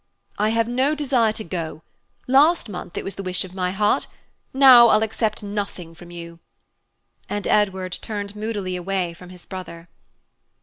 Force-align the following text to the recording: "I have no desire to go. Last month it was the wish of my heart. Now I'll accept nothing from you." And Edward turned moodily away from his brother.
"I 0.39 0.49
have 0.49 0.67
no 0.67 0.95
desire 0.95 1.31
to 1.33 1.43
go. 1.43 1.83
Last 2.27 2.67
month 2.67 2.97
it 2.97 3.03
was 3.03 3.13
the 3.13 3.21
wish 3.21 3.43
of 3.43 3.53
my 3.53 3.69
heart. 3.69 4.07
Now 4.51 4.87
I'll 4.87 5.03
accept 5.03 5.43
nothing 5.43 5.93
from 5.93 6.09
you." 6.09 6.39
And 7.29 7.45
Edward 7.45 7.99
turned 8.01 8.35
moodily 8.35 8.75
away 8.75 9.13
from 9.13 9.29
his 9.29 9.45
brother. 9.45 9.89